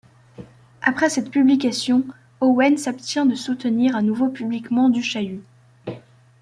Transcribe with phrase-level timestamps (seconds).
[0.81, 2.03] Après cette publication,
[2.39, 5.41] Owen s'abstient de soutenir à nouveau publiquement Du Chaillu.